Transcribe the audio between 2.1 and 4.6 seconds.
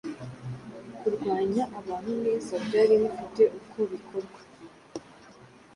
neza byari bifite ukobikorwa